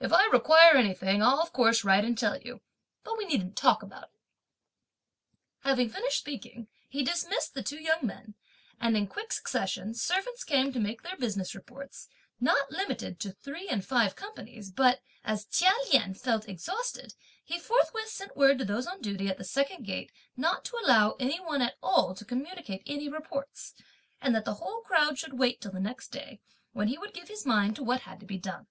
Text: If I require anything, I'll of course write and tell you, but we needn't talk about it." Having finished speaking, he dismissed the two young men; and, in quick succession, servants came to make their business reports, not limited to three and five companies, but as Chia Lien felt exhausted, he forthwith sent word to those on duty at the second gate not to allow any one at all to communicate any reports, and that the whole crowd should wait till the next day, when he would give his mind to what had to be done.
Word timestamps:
If 0.00 0.10
I 0.10 0.24
require 0.32 0.76
anything, 0.78 1.22
I'll 1.22 1.38
of 1.42 1.52
course 1.52 1.84
write 1.84 2.02
and 2.02 2.16
tell 2.16 2.40
you, 2.40 2.62
but 3.04 3.18
we 3.18 3.26
needn't 3.26 3.56
talk 3.56 3.82
about 3.82 4.04
it." 4.04 4.20
Having 5.64 5.90
finished 5.90 6.16
speaking, 6.16 6.68
he 6.88 7.04
dismissed 7.04 7.52
the 7.52 7.62
two 7.62 7.78
young 7.78 7.98
men; 8.00 8.36
and, 8.80 8.96
in 8.96 9.06
quick 9.06 9.32
succession, 9.34 9.92
servants 9.92 10.44
came 10.44 10.72
to 10.72 10.80
make 10.80 11.02
their 11.02 11.18
business 11.18 11.54
reports, 11.54 12.08
not 12.40 12.70
limited 12.70 13.20
to 13.20 13.32
three 13.32 13.68
and 13.68 13.84
five 13.84 14.16
companies, 14.16 14.70
but 14.70 15.02
as 15.22 15.44
Chia 15.44 15.72
Lien 15.92 16.14
felt 16.14 16.48
exhausted, 16.48 17.14
he 17.44 17.58
forthwith 17.58 18.08
sent 18.08 18.34
word 18.34 18.58
to 18.58 18.64
those 18.64 18.86
on 18.86 19.02
duty 19.02 19.28
at 19.28 19.36
the 19.36 19.44
second 19.44 19.84
gate 19.84 20.10
not 20.38 20.64
to 20.64 20.80
allow 20.82 21.16
any 21.20 21.38
one 21.38 21.60
at 21.60 21.76
all 21.82 22.14
to 22.14 22.24
communicate 22.24 22.82
any 22.86 23.10
reports, 23.10 23.74
and 24.22 24.34
that 24.34 24.46
the 24.46 24.54
whole 24.54 24.80
crowd 24.80 25.18
should 25.18 25.38
wait 25.38 25.60
till 25.60 25.72
the 25.72 25.78
next 25.80 26.08
day, 26.08 26.40
when 26.72 26.88
he 26.88 26.96
would 26.96 27.12
give 27.12 27.28
his 27.28 27.44
mind 27.44 27.76
to 27.76 27.84
what 27.84 28.00
had 28.00 28.18
to 28.20 28.24
be 28.24 28.38
done. 28.38 28.66